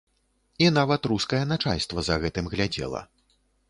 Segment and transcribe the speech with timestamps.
[0.65, 3.09] І нават рускае начальства за гэтым глядзела.